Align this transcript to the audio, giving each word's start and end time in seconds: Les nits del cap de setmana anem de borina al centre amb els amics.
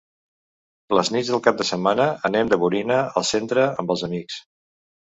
Les 0.99 1.11
nits 1.15 1.29
del 1.33 1.43
cap 1.49 1.59
de 1.61 1.69
setmana 1.71 2.09
anem 2.31 2.51
de 2.55 2.61
borina 2.65 3.01
al 3.23 3.31
centre 3.35 3.71
amb 3.73 3.99
els 3.99 4.09
amics. 4.13 4.45